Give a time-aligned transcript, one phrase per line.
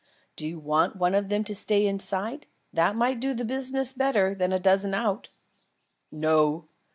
[0.35, 2.47] Do you want one of them to stay inside?
[2.73, 5.29] That might do the business better than a dozen out."
[6.11, 6.65] "No.